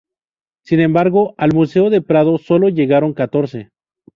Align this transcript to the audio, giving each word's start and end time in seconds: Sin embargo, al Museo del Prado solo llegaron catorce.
Sin 0.65 0.79
embargo, 0.79 1.35
al 1.37 1.53
Museo 1.53 1.91
del 1.91 2.03
Prado 2.03 2.39
solo 2.39 2.69
llegaron 2.69 3.13
catorce. 3.13 3.69